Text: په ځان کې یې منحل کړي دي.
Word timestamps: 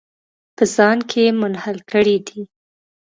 په 0.55 0.63
ځان 0.75 0.97
کې 1.09 1.19
یې 1.25 1.29
منحل 1.41 1.77
کړي 1.91 2.17
دي. 2.27 2.41